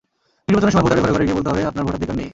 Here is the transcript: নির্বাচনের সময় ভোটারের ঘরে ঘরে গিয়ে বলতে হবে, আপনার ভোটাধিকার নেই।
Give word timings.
নির্বাচনের 0.47 0.73
সময় 0.73 0.83
ভোটারের 0.85 1.03
ঘরে 1.03 1.13
ঘরে 1.15 1.25
গিয়ে 1.27 1.37
বলতে 1.37 1.49
হবে, 1.51 1.61
আপনার 1.69 1.85
ভোটাধিকার 1.87 2.15
নেই। 2.19 2.29